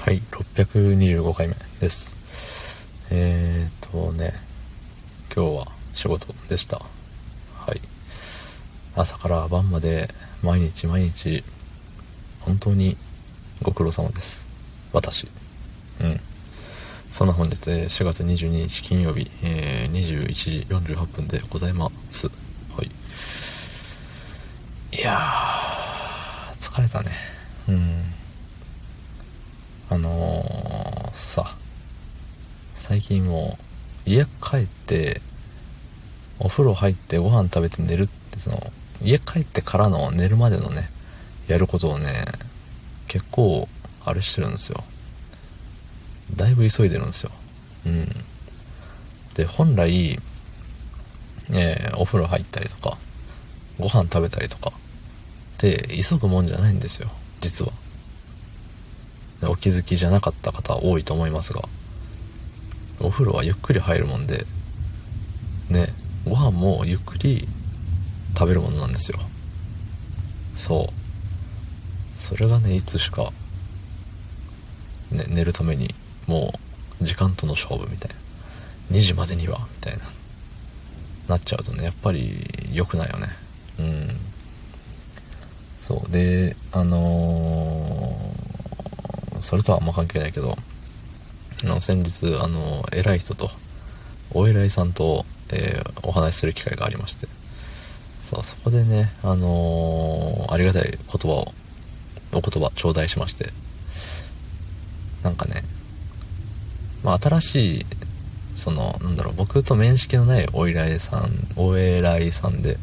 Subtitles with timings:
[0.00, 2.16] はい、625回目です。
[3.10, 4.32] えーとね、
[5.34, 6.80] 今日は仕事でした。
[7.54, 7.80] はい。
[8.94, 10.08] 朝から晩まで
[10.42, 11.42] 毎日毎日、
[12.40, 12.96] 本当に
[13.60, 14.46] ご苦労様です。
[14.92, 15.28] 私。
[16.00, 16.20] うん。
[17.10, 22.28] そんな本日、4月22日金曜日、えー21時48分でございます。
[22.28, 22.32] は
[22.82, 22.90] い。
[24.96, 27.10] いやー、疲れたね。
[27.68, 28.04] うん。
[29.90, 31.56] あのー、さ、
[32.74, 33.58] 最近も
[34.06, 35.22] う、家帰って、
[36.38, 40.90] お風呂入ってご飯食べて寝るって、その、家帰ってからの寝るまでのね、
[41.46, 42.24] やることをね、
[43.06, 43.68] 結構、
[44.04, 44.84] あれしてるんですよ。
[46.36, 47.30] だいぶ急いでるんですよ。
[47.86, 48.08] うん。
[49.34, 50.18] で、本来、
[51.50, 52.98] えーお風呂入ったりとか、
[53.78, 54.72] ご飯食べたりとか、っ
[55.56, 57.10] て、急ぐもんじゃないんですよ、
[57.40, 57.72] 実は。
[59.42, 61.62] お気づきじゃなかった方多いと思いますが
[63.00, 64.46] お風呂はゆっくり入るもんで
[65.70, 65.88] ね
[66.24, 67.48] ご飯もゆっくり
[68.38, 69.18] 食べるものなんですよ。
[70.54, 72.18] そう。
[72.18, 73.32] それがねいつしか、
[75.10, 75.94] ね、寝るために
[76.26, 76.52] も
[77.00, 78.10] う時間との勝負みたい
[78.90, 78.96] な。
[78.96, 80.04] 2時までにはみたいな。
[81.28, 83.28] なっちゃうとねやっぱり良くないよね。
[83.80, 84.08] うん。
[85.80, 86.12] そう。
[86.12, 87.77] であのー
[89.40, 90.56] それとはあんま関係ないけど
[91.64, 93.50] あの先日あの偉い人と
[94.32, 97.26] お偉いさんと、えーお話しする機会がありまして。
[98.24, 101.52] そうそこでねあのーありがたい言葉を
[102.32, 103.50] お言葉頂戴しまして。
[105.22, 105.62] なんかね
[107.02, 107.86] まあ新しい
[108.54, 112.76] そのなんだろう僕と面識のないお偉いさんお偉いさんで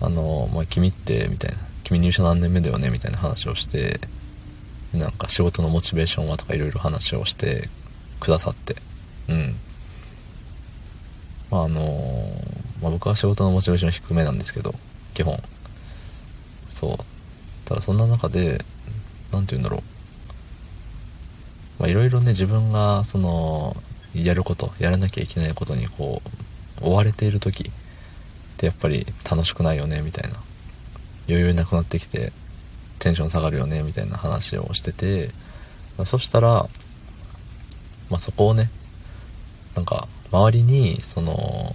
[0.00, 4.00] あのーまあ、君ってみたいな君入社何年目だよねみたいな話をして
[4.94, 7.68] なんか仕事のモチベーションはとかいろいろ話をして
[8.18, 8.76] くださって。
[9.28, 9.56] うん。
[11.50, 11.82] まああの
[12.82, 14.74] まあ、僕は仕事のモチベーション低めなんですけど
[15.14, 15.40] 基本。
[16.68, 16.98] そう。
[17.68, 18.64] ただそんな中で
[19.32, 19.82] 何て言うんだろう。
[21.80, 23.76] まあいろいろね自分がその
[24.14, 26.20] やることやらなきゃいけないことにこ
[26.82, 27.72] う追われている時っ
[28.56, 30.40] てやっぱり楽しくないよねみたいな。
[31.28, 32.32] 余裕なくなってきて
[33.00, 35.30] テンション下がるよねみたいな話をしてて、
[35.98, 36.68] まあそしたら、
[38.08, 38.70] まあ、そこをね
[39.74, 41.72] なんか周りにその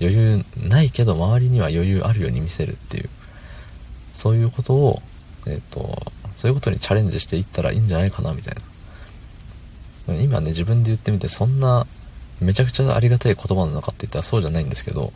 [0.00, 3.08] 余裕ないけど周りには余裕あるように見せるっていう
[4.14, 5.02] そういうことを
[5.46, 8.62] えっ、とそういうことにチャレンジしていったらいいんじゃないかなみたいな。
[10.22, 11.84] 今ね自分で言ってみてそんな
[12.40, 15.12] めちゃくちゃありがたい言葉なのかって言ったらそうじゃないんですけどって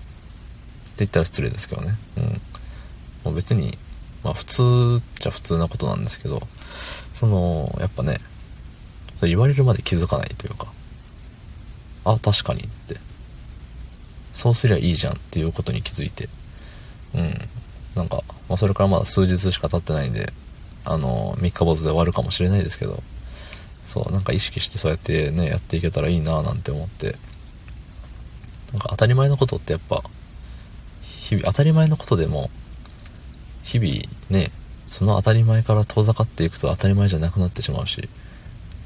[0.99, 1.95] 言ったら失礼ですけどね。
[2.17, 2.25] うん。
[3.25, 3.79] もう別に
[4.25, 4.63] まあ普通
[4.99, 6.43] っちゃ普通なことなんですけど
[7.15, 8.19] そのやっぱね
[9.17, 10.69] そう言われるまで気づかないというか
[12.05, 13.11] あ確かにって。
[14.33, 16.29] そうすりゃいいじゃんっていうことに気づいて
[17.15, 17.35] うん。
[17.95, 20.33] なんか、まあ、それからまだ数日しか経ってないんで
[20.85, 23.03] あの三日坊主で終わるかもしれないですけど
[23.87, 27.17] そうなんか意識してそうやってねやっていけたらいいななんて思って
[28.73, 30.03] なんか当たり前のことってやっぱ
[31.03, 32.51] 日々当たり前のことでも
[33.79, 33.93] 日々
[34.31, 34.51] ね
[34.89, 38.09] その当たり前から遠ざかっていくと当たり前じゃなくなってしまうし。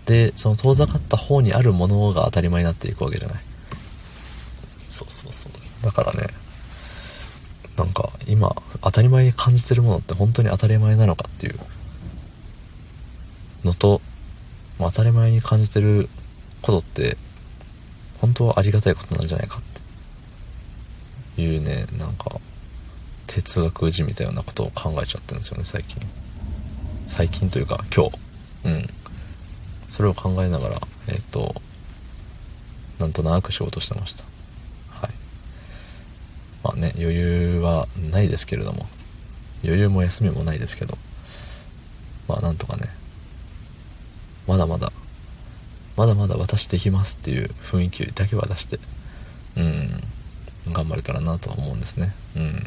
[0.05, 3.43] でその遠ざかった方にあるものが当たり前になっていくわけじゃない。
[4.91, 5.53] そうそうそう。
[5.83, 6.27] だからね
[7.79, 11.59] なんか今当たり前に感じてるものって本当に当たり前なのかっていう。
[13.65, 14.03] のと、
[14.79, 16.11] ま、当たり前に感じてる
[16.61, 17.17] ことって
[18.21, 21.43] 本当はありがたいことなんじゃないかって。
[21.43, 22.41] いうねなんか
[23.35, 26.01] 哲学じみたようなことを考えちゃってるんですよね最近。
[27.09, 28.19] 最近というか今日。
[28.67, 28.87] うん。
[29.89, 31.53] それを考えながらえっ、と
[33.01, 34.23] なんとなく仕事してました。
[34.91, 35.11] はい。
[36.63, 38.87] まあね余裕はないですけれども。
[39.65, 40.97] 余裕も休みもないですけど。
[42.29, 42.89] まあなんとかね。
[44.47, 44.93] まだまだ。
[45.97, 48.81] まだまだ私できますっていう雰囲気だけは出して
[49.57, 52.15] うん頑張れたらなとは思うんですね。
[52.37, 52.63] うん。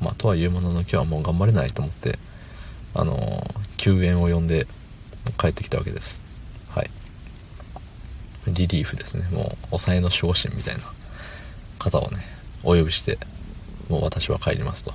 [0.00, 2.18] まあとはいうものの今日はもう頑張れないと思って
[2.94, 4.66] あのー救援を呼んで
[5.38, 6.22] 帰ってきたわけです。
[6.68, 6.90] はい。
[8.46, 9.26] リリーフですね。
[9.30, 10.82] もう抑えの守護神みたいな
[11.78, 12.18] 方をね
[12.62, 13.18] お呼びして
[13.88, 14.92] もう私は帰りますと。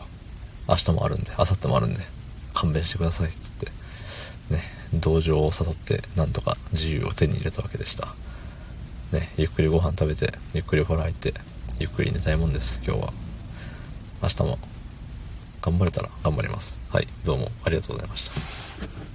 [0.69, 2.01] 明日もあるんで明後日もあるんで
[2.53, 3.67] 勘弁してくださいっつって
[4.51, 4.63] ね
[4.93, 8.07] 同情を誘ってなんとか自由を手に入れたわけでした。
[9.11, 11.33] ねゆっくりご飯食べてゆっくりお風呂入って
[11.79, 13.13] ゆっくり寝たいもんです今日は。
[14.21, 14.59] 明日も
[15.65, 16.77] 頑張れたら頑張ります。
[16.91, 19.14] はいどうもありがとうございました。